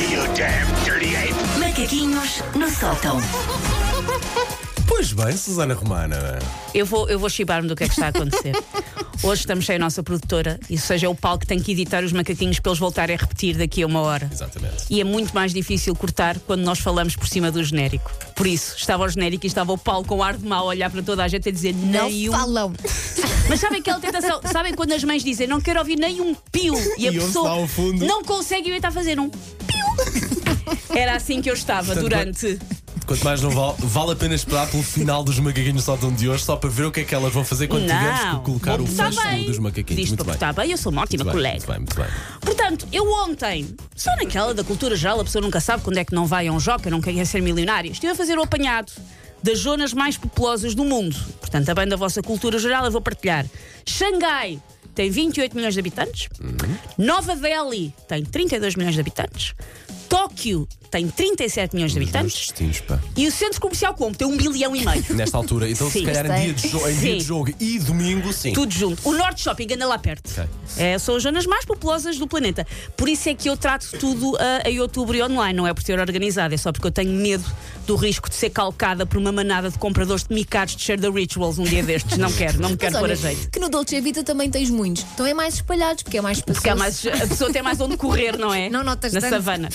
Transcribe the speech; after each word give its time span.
you 0.00 0.22
damn 0.34 0.66
dirty 0.84 1.14
ape! 1.16 1.34
Macaquinhos 1.58 2.42
no 2.54 2.70
sótão. 2.70 3.20
Pois 4.86 5.12
bem, 5.12 5.36
Susana 5.36 5.74
Romana. 5.74 6.38
Eu 6.72 6.86
vou, 6.86 7.08
eu 7.08 7.18
vou 7.18 7.28
chibar-me 7.28 7.68
do 7.68 7.74
que 7.76 7.84
é 7.84 7.86
que 7.88 7.92
está 7.94 8.06
a 8.06 8.08
acontecer. 8.10 8.52
Hoje 9.22 9.40
estamos 9.40 9.66
sem 9.66 9.76
a 9.76 9.78
nossa 9.78 10.02
produtora, 10.02 10.60
e 10.70 10.78
seja 10.78 11.08
o 11.10 11.14
Paulo 11.14 11.38
que 11.40 11.46
tem 11.46 11.58
que 11.58 11.72
editar 11.72 12.04
os 12.04 12.12
macaquinhos 12.12 12.60
para 12.60 12.70
eles 12.70 12.78
voltarem 12.78 13.16
a 13.16 13.18
repetir 13.18 13.56
daqui 13.56 13.82
a 13.82 13.86
uma 13.86 14.00
hora. 14.00 14.28
Exatamente. 14.32 14.84
E 14.88 15.00
é 15.00 15.04
muito 15.04 15.34
mais 15.34 15.52
difícil 15.52 15.94
cortar 15.96 16.38
quando 16.40 16.62
nós 16.62 16.78
falamos 16.78 17.16
por 17.16 17.26
cima 17.26 17.50
do 17.50 17.62
genérico. 17.64 18.10
Por 18.34 18.46
isso, 18.46 18.76
estava 18.76 19.04
o 19.04 19.08
genérico 19.08 19.44
e 19.44 19.48
estava 19.48 19.72
o 19.72 19.78
Paulo 19.78 20.04
com 20.06 20.22
ar 20.22 20.36
de 20.36 20.46
mau 20.46 20.64
a 20.66 20.68
olhar 20.68 20.90
para 20.90 21.02
toda 21.02 21.24
a 21.24 21.28
gente 21.28 21.48
a 21.48 21.52
dizer 21.52 21.74
Não 21.74 22.08
nem 22.08 22.28
um. 22.28 22.32
falam. 22.32 22.72
Mas 23.48 23.60
sabem 23.60 23.80
aquela 23.80 23.98
tentação? 24.00 24.40
Sabem 24.52 24.74
quando 24.74 24.92
as 24.92 25.02
mães 25.04 25.24
dizem 25.24 25.46
não 25.46 25.60
quero 25.60 25.78
ouvir 25.80 25.96
nem 25.96 26.20
um 26.20 26.34
pio 26.52 26.74
e 26.98 27.08
a 27.08 27.12
E 27.12 27.18
ouve-se 27.18 27.26
pessoa 27.26 27.48
lá 27.48 27.54
ao 27.56 27.66
fundo. 27.66 28.04
não 28.06 28.22
consegue 28.22 28.68
e 28.68 28.70
eu 28.72 28.76
está 28.76 28.88
a 28.88 28.92
fazer 28.92 29.18
um? 29.18 29.30
Era 30.90 31.16
assim 31.16 31.40
que 31.40 31.50
eu 31.50 31.54
estava 31.54 31.94
Portanto, 31.94 32.02
durante. 32.02 32.58
Quanto 33.06 33.24
mais 33.24 33.40
não 33.40 33.50
vale, 33.50 33.76
vale 33.78 34.12
a 34.12 34.16
pena 34.16 34.34
esperar 34.34 34.68
pelo 34.68 34.82
final 34.82 35.22
dos 35.22 35.38
macaquinhos 35.38 35.84
só 35.84 35.94
de 35.96 36.28
hoje, 36.28 36.42
só 36.42 36.56
para 36.56 36.68
ver 36.68 36.86
o 36.86 36.90
que 36.90 37.00
é 37.00 37.04
que 37.04 37.14
elas 37.14 37.32
vão 37.32 37.44
fazer 37.44 37.68
quando 37.68 37.82
tiveres 37.86 38.18
que 38.18 38.26
Não, 38.26 38.42
colocar 38.42 38.80
o 38.80 38.86
fecho 38.86 39.22
bem. 39.22 39.44
dos 39.46 39.58
macaquinhos. 39.60 40.00
Diz 40.02 40.08
muito 40.10 40.24
para 40.24 40.52
bem. 40.52 40.64
bem, 40.64 40.72
eu 40.72 40.78
sou 40.78 40.90
uma 40.90 41.02
ótima 41.02 41.22
Muito 41.22 41.36
bem, 41.40 41.52
colega. 41.60 41.78
muito 41.78 41.94
bem, 41.96 42.06
muito 42.06 42.12
bem. 42.12 42.40
Portanto, 42.40 42.88
eu 42.92 43.08
ontem, 43.12 43.68
só 43.94 44.10
naquela 44.16 44.52
da 44.52 44.64
cultura 44.64 44.96
geral, 44.96 45.20
a 45.20 45.24
pessoa 45.24 45.40
nunca 45.40 45.60
sabe 45.60 45.84
quando 45.84 45.98
é 45.98 46.04
que 46.04 46.12
não 46.12 46.26
vai 46.26 46.48
a 46.48 46.52
um 46.52 46.58
joca, 46.58 46.90
não 46.90 47.00
quer 47.00 47.24
ser 47.24 47.40
milionário. 47.40 47.92
Estive 47.92 48.12
a 48.12 48.16
fazer 48.16 48.36
o 48.38 48.42
apanhado 48.42 48.90
das 49.40 49.60
zonas 49.60 49.92
mais 49.92 50.16
populosas 50.16 50.74
do 50.74 50.84
mundo. 50.84 51.14
Portanto, 51.40 51.64
também 51.66 51.86
da 51.86 51.94
vossa 51.94 52.20
cultura 52.22 52.58
geral, 52.58 52.84
eu 52.86 52.90
vou 52.90 53.00
partilhar. 53.00 53.46
Xangai 53.86 54.60
tem 54.96 55.10
28 55.10 55.54
milhões 55.54 55.74
de 55.74 55.80
habitantes. 55.80 56.28
Nova 56.98 57.36
Delhi 57.36 57.94
tem 58.08 58.24
32 58.24 58.74
milhões 58.74 58.94
de 58.94 59.00
habitantes. 59.00 59.54
Tóquio 60.46 60.68
tem 60.90 61.08
37 61.08 61.74
milhões 61.74 61.92
de 61.92 61.98
habitantes. 61.98 62.32
destinos, 62.34 62.80
pá. 62.80 62.98
E 63.16 63.26
o 63.26 63.32
centro 63.32 63.60
comercial 63.60 63.92
como? 63.94 64.14
Tem 64.14 64.26
um 64.26 64.36
bilhão 64.36 64.74
e 64.76 64.84
meio. 64.84 65.04
Nesta 65.16 65.36
altura, 65.36 65.68
então 65.68 65.88
se 65.90 65.98
Sim. 65.98 66.04
calhar 66.06 66.24
em 66.26 66.44
dia, 66.44 66.54
de 66.54 66.68
jo- 66.68 66.88
em 66.88 66.94
dia 66.96 67.16
de 67.18 67.24
jogo 67.24 67.52
e 67.58 67.78
domingo, 67.80 68.32
sim. 68.32 68.52
Tudo 68.52 68.72
junto. 68.72 69.06
O 69.08 69.12
Norte 69.12 69.42
Shopping 69.42 69.66
anda 69.74 69.86
lá 69.86 69.98
perto. 69.98 70.30
Ok. 70.30 70.44
É, 70.78 70.96
são 70.98 71.16
as 71.16 71.22
zonas 71.24 71.44
mais 71.46 71.64
populosas 71.64 72.16
do 72.18 72.26
planeta. 72.28 72.64
Por 72.96 73.08
isso 73.08 73.28
é 73.28 73.34
que 73.34 73.48
eu 73.50 73.56
trato 73.56 73.90
tudo 73.98 74.36
a, 74.36 74.68
a 74.68 74.82
outubro 74.82 75.16
e 75.16 75.22
online, 75.22 75.54
não 75.54 75.66
é 75.66 75.74
por 75.74 75.82
ter 75.82 75.98
organizado, 75.98 76.54
é 76.54 76.56
só 76.56 76.70
porque 76.70 76.86
eu 76.86 76.92
tenho 76.92 77.10
medo 77.12 77.44
do 77.86 77.96
risco 77.96 78.28
de 78.28 78.36
ser 78.36 78.50
calcada 78.50 79.04
por 79.04 79.18
uma 79.18 79.32
manada 79.32 79.70
de 79.70 79.78
compradores 79.78 80.24
de 80.24 80.34
micados 80.34 80.76
de 80.76 80.82
cheiro 80.82 81.02
da 81.02 81.10
Rituals 81.10 81.58
um 81.58 81.64
dia 81.64 81.82
destes. 81.82 82.16
Não 82.16 82.30
quero, 82.32 82.60
não 82.60 82.70
me 82.70 82.76
quero 82.78 82.92
Mas 82.92 83.00
pôr 83.00 83.10
a 83.10 83.12
olha, 83.12 83.16
jeito. 83.16 83.50
que 83.50 83.58
no 83.58 83.68
Dolce 83.68 84.00
Vita 84.00 84.22
também 84.22 84.48
tens 84.50 84.70
muitos. 84.70 85.04
Então 85.14 85.26
é 85.26 85.34
mais 85.34 85.54
espalhados, 85.54 86.02
porque 86.04 86.18
é 86.18 86.20
mais 86.20 86.38
espaçoso. 86.38 86.60
Porque 86.60 86.70
há 86.70 86.76
mais, 86.76 87.04
a 87.06 87.26
pessoa 87.26 87.52
tem 87.52 87.62
mais 87.62 87.80
onde 87.80 87.96
correr, 87.96 88.38
não 88.38 88.54
é? 88.54 88.70
Não 88.76 88.84
notas 88.84 89.12
Na 89.12 89.20
tanto. 89.20 89.30
savana. 89.30 89.68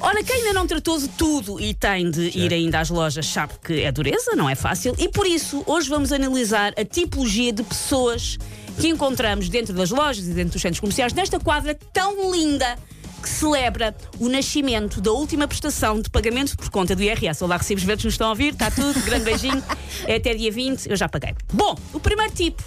Ora, 0.00 0.22
quem 0.22 0.36
ainda 0.36 0.52
não 0.52 0.66
tratou 0.66 0.98
de 0.98 1.08
tudo 1.08 1.60
e 1.60 1.74
tem 1.74 2.10
de 2.10 2.36
ir 2.36 2.52
ainda 2.52 2.80
às 2.80 2.90
lojas 2.90 3.26
sabe 3.26 3.54
que 3.64 3.82
é 3.82 3.92
dureza, 3.92 4.34
não 4.34 4.48
é 4.48 4.54
fácil. 4.54 4.94
E 4.98 5.08
por 5.08 5.26
isso, 5.26 5.62
hoje 5.66 5.88
vamos 5.88 6.12
analisar 6.12 6.72
a 6.76 6.84
tipologia 6.84 7.52
de 7.52 7.62
pessoas 7.62 8.38
que 8.78 8.88
encontramos 8.88 9.48
dentro 9.48 9.74
das 9.74 9.90
lojas 9.90 10.26
e 10.26 10.30
dentro 10.30 10.52
dos 10.52 10.62
centros 10.62 10.80
comerciais 10.80 11.12
nesta 11.12 11.40
quadra 11.40 11.78
tão 11.92 12.30
linda 12.32 12.76
que 13.22 13.28
celebra 13.28 13.96
o 14.20 14.28
nascimento 14.28 15.00
da 15.00 15.10
última 15.10 15.48
prestação 15.48 16.00
de 16.00 16.10
pagamento 16.10 16.56
por 16.56 16.70
conta 16.70 16.94
do 16.94 17.02
IRS. 17.02 17.42
Olá, 17.42 17.56
recibos 17.56 17.82
verdes 17.82 18.04
nos 18.04 18.14
estão 18.14 18.28
a 18.28 18.30
ouvir, 18.30 18.52
está 18.52 18.70
tudo, 18.70 19.00
grande 19.02 19.24
beijinho. 19.26 19.62
É 20.06 20.16
até 20.16 20.34
dia 20.34 20.52
20, 20.52 20.88
eu 20.88 20.96
já 20.96 21.08
paguei. 21.08 21.34
Bom, 21.52 21.74
o 21.92 21.98
primeiro 21.98 22.32
tipo 22.32 22.62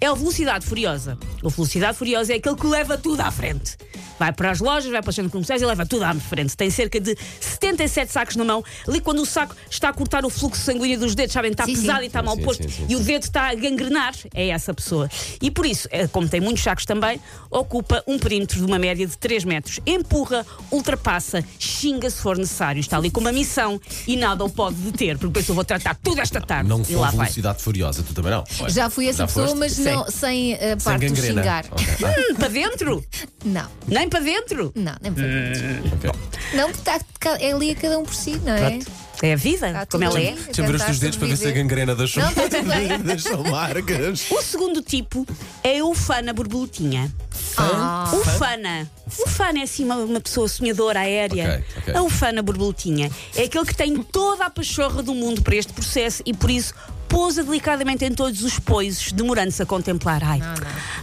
é 0.00 0.10
o 0.10 0.14
Velocidade 0.14 0.64
Furiosa. 0.64 1.18
O 1.42 1.50
Velocidade 1.50 1.96
Furiosa 1.98 2.32
é 2.32 2.36
aquele 2.36 2.56
que 2.56 2.66
leva 2.66 2.96
tudo 2.96 3.20
à 3.20 3.30
frente. 3.30 3.76
Vai 4.18 4.32
para 4.32 4.50
as 4.50 4.60
lojas, 4.60 4.90
vai 4.90 5.00
para 5.02 5.10
os 5.10 5.14
centros 5.16 5.32
comerciais 5.32 5.62
e 5.62 5.66
leva 5.66 5.86
tudo 5.86 6.04
à 6.04 6.14
frente. 6.14 6.56
Tem 6.56 6.70
cerca 6.70 7.00
de 7.00 7.16
77 7.40 8.12
sacos 8.12 8.36
na 8.36 8.44
mão. 8.44 8.64
Ali, 8.86 9.00
quando 9.00 9.20
o 9.22 9.26
saco 9.26 9.54
está 9.70 9.88
a 9.88 9.92
cortar 9.92 10.24
o 10.24 10.30
fluxo 10.30 10.60
sanguíneo 10.62 10.98
dos 10.98 11.14
dedos, 11.14 11.32
sabem, 11.32 11.50
está 11.52 11.64
Sim, 11.64 11.74
pesado 11.74 11.98
sim. 11.98 12.04
e 12.04 12.06
está 12.06 12.22
mal 12.22 12.36
sim, 12.36 12.42
posto, 12.42 12.62
sim, 12.64 12.68
sim, 12.68 12.86
e 12.88 12.96
o 12.96 13.00
dedo 13.00 13.22
está 13.22 13.48
a 13.50 13.54
gangrenar, 13.54 14.14
é 14.34 14.48
essa 14.48 14.72
pessoa. 14.74 15.08
E 15.40 15.50
por 15.50 15.64
isso, 15.66 15.88
eh, 15.90 16.06
como 16.08 16.28
tem 16.28 16.40
muitos 16.40 16.62
sacos 16.62 16.84
também, 16.84 17.20
ocupa 17.50 18.02
um 18.06 18.18
perímetro 18.18 18.58
de 18.58 18.64
uma 18.64 18.78
média 18.78 19.06
de 19.06 19.16
3 19.16 19.44
metros. 19.44 19.80
Empurra, 19.86 20.44
ultrapassa, 20.70 21.44
xinga 21.58 22.10
se 22.10 22.20
for 22.20 22.36
necessário. 22.36 22.80
Está 22.80 22.96
ali 22.96 23.10
com 23.10 23.20
uma 23.20 23.32
missão 23.32 23.80
e 24.06 24.16
nada 24.16 24.44
o 24.44 24.50
pode 24.50 24.76
deter, 24.76 25.14
porque 25.16 25.28
depois 25.28 25.48
eu 25.48 25.54
vou 25.54 25.64
tratar 25.64 25.94
tudo 25.96 26.20
esta 26.20 26.40
tarde. 26.40 26.68
Não 26.68 26.80
e 26.82 26.84
foi 26.84 26.96
lá 26.96 27.08
vai. 27.08 27.16
velocidade 27.26 27.62
furiosa, 27.62 28.02
tu 28.02 28.14
também 28.14 28.30
não. 28.30 28.44
Ué, 28.60 28.68
Já 28.68 28.90
fui 28.90 29.06
essa 29.08 29.26
pessoa, 29.26 29.46
foste? 29.48 29.58
mas 29.58 29.78
não, 29.78 30.10
sem 30.10 30.54
a 30.54 30.58
Sem 30.58 30.76
parte 30.78 31.06
do 31.06 31.14
gangrena. 31.14 31.42
xingar. 31.42 31.64
Ok. 31.70 31.86
Ah, 32.04 32.14
Hum, 32.18 32.34
para 32.34 32.48
dentro? 32.48 33.04
Não, 33.44 33.68
Nem 33.86 34.07
para 34.08 34.20
dentro? 34.20 34.72
não, 34.74 34.94
nem 35.00 35.12
para 35.12 35.22
dentro. 35.26 35.94
ok. 35.94 36.10
Não, 36.54 36.70
porque 36.72 36.78
está, 36.90 36.98
é 37.40 37.52
ali 37.52 37.70
a 37.70 37.74
cada 37.74 37.98
um 37.98 38.04
por 38.04 38.14
si, 38.14 38.36
não 38.44 38.52
é? 38.54 38.78
É 39.20 39.32
a 39.32 39.36
vida, 39.36 39.66
Está 39.66 39.84
como 39.86 39.86
tudo 39.86 40.04
ela 40.04 40.20
é. 40.20 40.24
bem. 40.32 40.34
Deixa 40.44 40.60
eu 40.62 40.66
ver 40.66 40.74
os 40.76 40.82
teus 40.84 40.98
Tentar 40.98 41.00
dedos 41.00 41.16
para 41.18 41.26
ver 41.28 41.36
se 41.36 41.42
a 41.42 41.46
sobreviver. 41.48 41.54
gangrena 41.54 41.94
deixou, 41.96 42.22
Não, 42.22 42.30
está 42.30 42.42
tudo 42.48 42.68
bem. 42.70 42.98
deixou 43.00 43.44
marcas. 43.50 44.30
O 44.30 44.42
segundo 44.42 44.80
tipo 44.82 45.26
é 45.64 45.80
a 45.80 45.84
ufana 45.84 46.32
borboletinha. 46.32 47.12
Ah. 47.56 48.08
Ufana. 48.14 48.88
Ufana 49.26 49.58
é 49.58 49.62
assim 49.64 49.84
uma, 49.84 49.96
uma 49.96 50.20
pessoa 50.20 50.46
sonhadora 50.48 51.00
aérea. 51.00 51.64
Ok, 51.74 51.82
ok. 51.82 51.94
A 51.96 52.02
ufana 52.04 52.42
borboletinha 52.42 53.10
é 53.34 53.42
aquele 53.42 53.66
que 53.66 53.74
tem 53.74 53.96
toda 54.04 54.44
a 54.44 54.50
pachorra 54.50 55.02
do 55.02 55.12
mundo 55.14 55.42
para 55.42 55.56
este 55.56 55.72
processo 55.72 56.22
e 56.24 56.32
por 56.32 56.48
isso 56.48 56.72
pousa 57.08 57.42
delicadamente 57.42 58.04
em 58.04 58.12
todos 58.12 58.42
os 58.42 58.58
poisos, 58.58 59.12
demorando-se 59.12 59.62
a 59.62 59.66
contemplar. 59.66 60.22
Ai, 60.22 60.40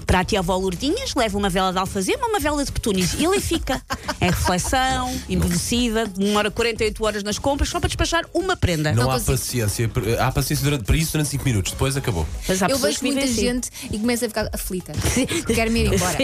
para 0.05 0.19
a 0.19 0.23
tia 0.23 0.39
avó 0.39 0.55
Lourdinhas, 0.55 1.13
leva 1.15 1.37
uma 1.37 1.49
vela 1.49 1.71
de 1.71 1.79
alfazema, 1.79 2.27
uma 2.27 2.39
vela 2.39 2.63
de 2.63 2.71
petúnias 2.71 3.15
e 3.19 3.25
ali 3.25 3.41
fica. 3.41 3.81
Em 4.21 4.25
reflexão, 4.29 5.11
embevecida, 5.27 6.05
demora 6.07 6.51
48 6.51 7.03
horas 7.03 7.23
nas 7.23 7.39
compras 7.39 7.69
só 7.69 7.79
para 7.79 7.87
despachar 7.87 8.23
uma 8.33 8.55
prenda. 8.55 8.91
Não, 8.93 9.03
Não 9.03 9.11
há 9.11 9.13
consigo. 9.15 9.31
paciência. 9.37 9.91
Há 10.19 10.31
paciência 10.31 10.63
durante, 10.63 10.83
para 10.85 10.95
isso 10.97 11.11
durante 11.11 11.29
5 11.29 11.43
minutos, 11.43 11.71
depois 11.71 11.97
acabou. 11.97 12.25
Mas 12.47 12.61
há 12.61 12.67
Eu 12.67 12.77
vejo 12.77 12.99
muita 13.01 13.23
assim. 13.23 13.33
gente 13.33 13.69
e 13.91 13.97
começo 13.97 14.25
a 14.25 14.27
ficar 14.27 14.49
aflita. 14.53 14.93
Quero-me 15.53 15.81
ir 15.85 15.93
embora. 15.93 16.17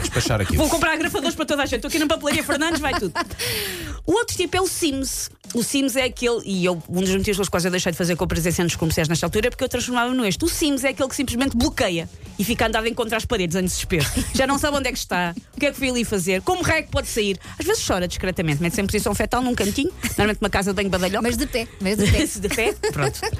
Despachar 0.00 0.40
aqui. 0.40 0.56
Vou 0.56 0.68
comprar 0.68 0.96
grafadores 0.96 1.34
para 1.34 1.46
toda 1.46 1.62
a 1.62 1.66
gente. 1.66 1.76
Estou 1.76 1.88
aqui 1.88 1.98
na 1.98 2.06
papelaria 2.06 2.42
Fernandes, 2.42 2.80
vai 2.80 2.94
tudo. 2.98 3.12
O 4.06 4.12
outro 4.12 4.34
tipo 4.36 4.56
é 4.56 4.60
o 4.60 4.66
Sims. 4.66 5.30
O 5.52 5.64
Sims 5.64 5.96
é 5.96 6.04
aquele, 6.04 6.40
e 6.44 6.64
eu, 6.64 6.80
um 6.88 7.00
dos 7.00 7.10
motivos 7.10 7.36
pelos 7.36 7.48
quais 7.48 7.64
eu 7.64 7.70
deixei 7.70 7.90
de 7.90 7.98
fazer 7.98 8.14
compras 8.14 8.46
em 8.46 8.50
centros 8.52 8.76
comerciais 8.76 9.08
nesta 9.08 9.26
altura 9.26 9.48
é 9.48 9.50
porque 9.50 9.64
eu 9.64 9.68
transformava 9.68 10.14
no 10.14 10.24
este. 10.24 10.44
O 10.44 10.48
Sims 10.48 10.84
é 10.84 10.90
aquele 10.90 11.08
que 11.08 11.16
simplesmente 11.16 11.56
bloqueia 11.56 12.08
e 12.38 12.44
fica 12.44 12.66
andado 12.66 12.84
a 12.84 12.88
encontrar 12.88 13.16
as 13.16 13.24
paredes 13.24 13.56
em 13.56 13.62
desespero. 13.62 14.06
Já 14.34 14.46
não 14.46 14.58
sabe 14.58 14.76
onde 14.76 14.88
é 14.88 14.92
que 14.92 14.98
está, 14.98 15.34
o 15.56 15.60
que 15.60 15.66
é 15.66 15.72
que 15.72 15.76
foi 15.76 15.90
ali 15.90 16.04
fazer, 16.04 16.40
como 16.42 16.62
raio 16.62 16.84
que 16.84 16.90
pode 16.90 17.08
sair. 17.08 17.38
Às 17.58 17.66
vezes 17.66 17.84
chora 17.84 18.06
discretamente, 18.06 18.62
mete-se 18.62 18.80
em 18.80 18.86
posição 18.86 19.14
fetal 19.14 19.42
num 19.42 19.54
cantinho, 19.54 19.92
normalmente 20.10 20.38
uma 20.40 20.50
casa 20.50 20.70
de 20.70 20.76
banho 20.76 20.88
badalhoca. 20.88 21.22
Mas 21.22 21.36
de 21.36 21.46
pé, 21.46 21.66
mas 21.80 21.96
de 21.96 22.06
pé. 22.06 22.26
de 22.40 22.48
pé, 22.48 22.72
pronto. 22.92 23.20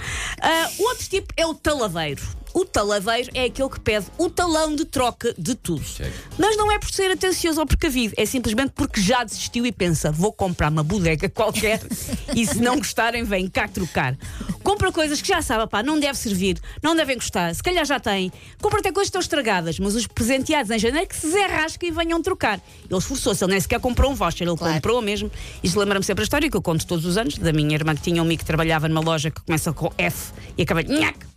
O 0.79 0.83
outro 0.85 1.09
tipo 1.09 1.33
é 1.37 1.47
o 1.47 1.55
taladeiro. 1.55 2.23
O 2.53 2.65
taladeiro 2.65 3.31
é 3.35 3.45
aquele 3.45 3.69
que 3.69 3.81
pede 3.81 4.07
o 4.19 4.29
talão 4.29 4.75
de 4.75 4.85
troca 4.85 5.35
de 5.39 5.55
tudo. 5.55 5.85
Chega. 5.85 6.13
Mas 6.39 6.57
não 6.57 6.71
é 6.71 6.79
por 6.79 6.91
ser 6.91 7.11
atencioso 7.11 7.61
ou 7.61 7.67
precavido, 7.67 8.15
é 8.17 8.27
simplesmente 8.27 8.73
porque 8.75 9.01
já 9.01 9.23
desistiu 9.25 9.65
e 9.67 9.73
pensa: 9.73 10.11
vou 10.11 10.33
comprar 10.33 10.71
uma 10.71 10.83
bodega 10.83 11.29
qualquer 11.29 11.81
e 12.35 12.47
se 12.47 12.59
não 12.61 12.77
gostarem, 12.79 13.23
vem 13.25 13.49
cá 13.49 13.69
trocar. 13.69 14.17
Compra 14.63 14.91
coisas 14.93 15.23
que 15.23 15.29
já 15.29 15.41
sabe, 15.43 15.69
pá, 15.71 15.83
não 15.83 15.99
deve 15.99 16.19
servir, 16.19 16.59
não 16.83 16.95
devem 16.95 17.17
gostar, 17.17 17.55
se 17.55 17.63
calhar 17.63 17.85
já 17.85 17.99
têm. 17.99 18.31
Compra 18.61 18.81
até 18.81 18.93
coisas 18.93 19.07
que 19.11 19.17
estão 19.17 19.21
estragadas, 19.21 19.79
mas 19.79 19.95
os 19.95 20.07
presenteados 20.07 20.71
em 20.71 20.79
janeiro 20.79 21.09
que 21.09 21.17
se 21.17 21.31
zerrasquem 21.31 21.89
e 21.89 21.93
venham 21.93 22.21
trocar. 22.23 22.61
Ele 22.89 22.99
esforçou-se, 22.99 23.43
ele 23.45 23.53
nem 23.53 23.61
sequer 23.61 23.81
comprou 23.81 24.11
um 24.11 24.15
voucher, 24.15 24.47
ele 24.47 24.57
Claro. 24.57 24.75
comprou 24.75 25.01
mesmo. 25.01 25.31
Isto 25.63 25.79
lembra-me 25.79 26.05
sempre 26.05 26.23
a 26.23 26.25
história 26.25 26.51
que 26.51 26.57
eu 26.57 26.63
conto 26.63 26.87
todos 26.87 27.05
os 27.07 27.17
anos, 27.17 27.39
da 27.39 27.53
minha 27.53 27.75
irmã 27.75 27.95
que 27.95 28.03
tinha 28.03 28.21
um 28.23 28.25
amigo 28.27 28.41
que 28.41 28.45
trabalhava 28.47 28.89
numa 28.89 29.01
loja 29.01 29.31
que 29.31 29.41
começa 29.41 29.73
com 29.73 29.91
F 29.97 30.33
e 30.59 30.63
acaba 30.63 30.83
em 30.83 30.99
nhac. 31.01 31.30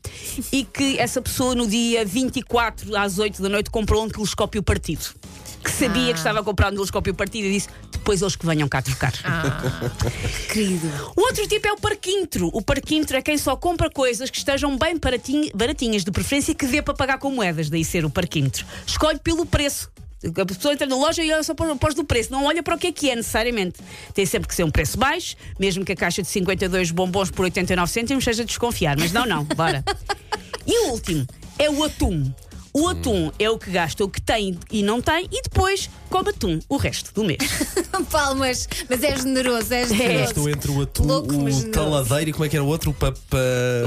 E 0.52 0.64
que 0.64 0.98
essa 1.00 1.22
pessoa 1.22 1.54
no 1.56 1.68
dia 1.68 2.06
24 2.06 2.96
às 2.96 3.18
8 3.20 3.42
da 3.42 3.50
noite 3.50 3.70
comprou 3.70 4.04
um 4.04 4.10
telescópio 4.10 4.62
partido. 4.64 5.06
Que 5.64 5.72
sabia 5.72 6.10
Ah. 6.10 6.14
que 6.14 6.18
estava 6.20 6.40
a 6.42 6.44
comprar 6.44 6.72
um 6.72 6.76
telescópio 6.76 7.14
partido 7.14 7.46
e 7.48 7.52
disse: 7.54 7.70
depois 7.92 8.22
eles 8.22 8.36
que 8.36 8.46
venham 8.46 8.68
cá 8.68 8.82
trocar. 8.82 9.14
Querido. 10.52 10.88
O 11.16 11.22
outro 11.22 11.48
tipo 11.48 11.68
é 11.68 11.72
o 11.72 11.78
parquintro. 11.78 12.50
O 12.54 12.62
parquintro 12.62 13.16
é 13.16 13.22
quem 13.22 13.38
só 13.38 13.56
compra 13.56 13.90
coisas 13.90 14.30
que 14.30 14.38
estejam 14.38 14.78
bem 14.78 15.00
baratinhas, 15.54 16.04
de 16.04 16.12
preferência 16.12 16.54
que 16.54 16.66
dê 16.68 16.82
para 16.82 16.94
pagar 16.94 17.18
com 17.18 17.32
moedas, 17.32 17.70
daí 17.70 17.86
ser 17.86 18.04
o 18.04 18.10
parquintro. 18.10 18.66
Escolhe 18.86 19.20
pelo 19.20 19.46
preço. 19.46 19.90
A 20.24 20.46
pessoa 20.46 20.74
entra 20.74 20.88
na 20.88 20.96
loja 20.96 21.24
e 21.24 21.32
olha 21.32 21.44
só 21.44 21.54
para 21.54 21.76
para 21.76 21.90
os 21.90 21.96
do 21.96 22.04
preço, 22.04 22.32
não 22.32 22.46
olha 22.46 22.64
para 22.64 22.76
o 22.76 22.78
que 22.78 22.88
é 22.88 22.92
que 22.92 23.10
é 23.10 23.16
necessariamente. 23.16 23.80
Tem 24.14 24.26
sempre 24.26 24.48
que 24.48 24.56
ser 24.56 24.64
um 24.64 24.72
preço 24.72 24.98
baixo, 24.98 25.36
mesmo 25.60 25.84
que 25.84 25.92
a 25.92 25.96
caixa 25.96 26.22
de 26.22 26.28
52 26.28 26.92
bombons 26.92 27.30
por 27.30 27.44
89 27.44 27.92
cêntimos 27.92 28.24
seja 28.24 28.44
de 28.44 28.48
desconfiar. 28.48 28.98
Mas 28.98 29.12
não, 29.12 29.26
não, 29.26 29.44
bora. 29.44 29.84
E 30.66 30.88
o 30.88 30.92
último 30.92 31.28
é 31.60 31.70
o 31.70 31.84
atum. 31.84 32.32
O 32.76 32.88
atum 32.88 33.32
é 33.38 33.50
o 33.50 33.58
que 33.60 33.70
gasta 33.70 34.04
o 34.04 34.10
que 34.10 34.20
tem 34.20 34.58
e 34.72 34.82
não 34.82 35.00
tem 35.00 35.28
e 35.32 35.42
depois 35.44 35.88
come 36.10 36.30
atum 36.30 36.60
o 36.68 36.76
resto 36.78 37.14
do 37.14 37.24
mês. 37.24 37.38
Palmas, 38.10 38.68
mas 38.90 39.04
é 39.04 39.16
generoso, 39.16 39.74
é 39.74 39.84
Eu 39.84 39.88
generoso. 39.88 40.24
estou 40.26 40.50
entre 40.50 40.72
o 40.72 40.82
atum, 40.82 41.04
Louco, 41.04 41.34
o 41.36 41.64
taladeiro 41.72 42.30
e 42.30 42.34
como 42.34 42.46
é 42.46 42.50
que 42.50 42.56
era 42.56 42.64
o 42.64 42.68
outro? 42.68 42.90
O, 42.92 42.94
pa, 42.94 43.12
pa- 43.12 43.38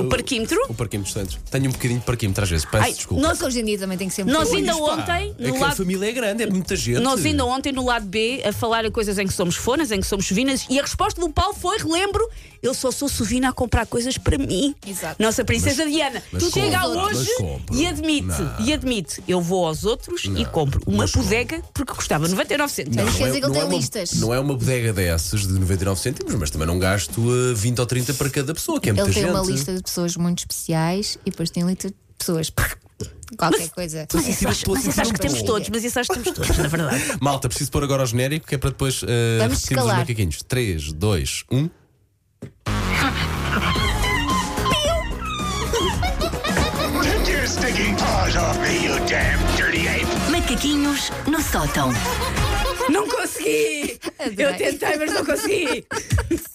O 0.01 0.05
parquímetro? 0.09 0.59
O 0.69 0.75
parquímetro. 0.75 1.13
Tenho 1.51 1.69
um 1.69 1.73
bocadinho 1.73 1.99
de 2.01 2.07
parquímetro 2.07 2.45
às 2.45 2.51
vezes, 2.51 2.65
peço 2.65 2.85
Ai, 2.85 2.93
desculpa. 2.93 3.23
nós- 3.23 3.41
hoje 3.43 3.61
em 3.61 3.65
dia 3.65 3.79
também 3.79 3.99
tem 3.99 4.09
que 4.09 4.15
ser 4.15 4.25
muito 4.25 4.37
Nós 4.39 4.53
ainda 4.53 4.73
pá, 4.73 4.79
ontem, 4.79 5.35
é 5.39 5.47
no 5.49 5.53
que 5.55 5.59
lado- 5.61 5.73
a 5.73 5.77
família 5.77 6.09
é 6.09 6.13
grande, 6.13 6.43
é 6.45 6.47
muita 6.47 6.77
gente. 6.77 7.01
Nós 7.01 7.25
ainda 7.25 7.45
ontem 7.45 7.73
no 7.73 7.85
lado 7.85 8.07
B 8.07 8.43
a 8.45 8.53
falar 8.53 8.85
a 8.85 8.91
coisas 8.91 9.19
em 9.19 9.27
que 9.27 9.33
somos 9.35 9.57
fonas, 9.57 9.91
em 9.91 10.01
que 10.01 10.07
somos 10.07 10.27
sovinas 10.27 10.65
e 10.71 10.79
a 10.79 10.83
resposta 10.83 11.21
do 11.21 11.29
Paulo 11.29 11.55
foi, 11.55 11.79
relembro, 11.79 12.27
eu 12.63 12.73
só 12.75 12.91
sou 12.91 13.09
sovina 13.09 13.49
a 13.51 13.53
comprar 13.53 13.87
coisas 13.87 14.17
para 14.19 14.39
mim. 14.39 14.75
Exato. 14.87 15.23
Nossa 15.23 15.45
princesa 15.45 15.85
Diana, 15.87 16.23
mas 16.33 16.43
tu 16.43 16.51
chega 16.53 16.87
hoje 16.87 17.29
e 17.73 17.87
admite, 17.87 18.27
Não. 18.27 18.61
e 18.67 18.73
admite, 18.77 19.23
eu 19.27 19.41
vou 19.41 19.67
aos 19.67 19.85
outros 19.85 20.25
e 20.25 20.45
compro 20.47 20.81
uma 20.87 21.07
bodega 21.07 21.63
porque 21.75 21.93
custava 21.93 22.29
99 22.29 22.73
cêntimos. 22.73 23.05
Mas 23.05 23.17
quer 23.17 23.27
dizer 23.27 23.41
que 23.41 23.47
ele 23.47 23.53
tem 23.53 23.63
uma, 23.65 23.75
listas. 23.75 24.13
não 24.15 24.33
é 24.33 24.39
uma 24.41 24.55
bodega 24.55 24.93
dessas 24.93 25.43
de 25.47 25.53
99 25.53 26.01
cêntimos, 26.01 26.35
mas 26.35 26.51
também 26.51 26.67
não 26.67 26.79
gasto 26.79 27.19
uh, 27.21 27.55
20 27.55 27.79
ou 27.81 27.87
30 27.87 28.15
para 28.15 28.31
cada 28.31 28.55
pessoa, 28.55 28.81
que 28.81 28.91
é 28.91 28.93
muita 28.93 29.09
Ele 29.09 29.15
tem 29.15 29.23
gente. 29.25 29.33
uma 29.33 29.45
lista 29.45 29.75
de 29.75 29.83
pessoas 29.83 30.17
muito 30.17 30.41
especiais 30.41 31.19
e 31.27 31.31
depois 31.31 31.51
tem 31.51 31.65
lista 31.67 31.89
de 31.89 31.95
pessoas. 32.17 32.53
Qualquer 33.37 33.69
coisa. 33.71 34.07
Mas 34.15 34.29
isso, 34.29 34.49
acho, 34.49 34.71
mas 34.71 34.87
isso 34.87 35.01
acho 35.01 35.13
que 35.13 35.21
temos 35.21 35.43
todos, 35.43 35.69
mas 35.69 35.85
isso 35.85 35.99
acho 35.99 36.13
que 36.13 36.21
temos 36.21 36.39
todos, 36.39 36.57
na 36.59 36.69
verdade. 36.69 37.03
Malta, 37.21 37.49
preciso 37.49 37.71
pôr 37.71 37.83
agora 37.83 38.05
o 38.05 38.07
genérico, 38.07 38.47
que 38.47 38.55
é 38.55 38.59
para 38.59 38.71
depois 38.71 39.03
uh, 39.03 39.07
Vamos 39.07 39.19
repetirmos 39.41 39.57
os 39.57 39.71
escalar. 39.71 39.99
macaquinhos. 39.99 40.43
3, 40.43 40.93
2, 40.93 41.45
1. 41.51 41.71
Stinking 47.57 47.97
paws 47.97 48.37
off 48.37 48.61
me, 48.61 48.85
you 48.85 48.99
damn 49.07 49.39
dirty 49.57 49.89
ape! 49.89 50.07
Macaquinhos 50.31 51.11
no 51.27 51.41
sótão. 51.41 51.91
Não 52.91 53.09
consegui! 53.09 53.99
Eu 54.37 54.55
tentei, 54.57 54.97
mas 54.97 55.13
não 55.13 55.25
consegui! 55.25 55.87